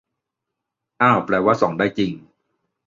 [1.01, 2.13] อ้าวแปลว่าส่องได้จริง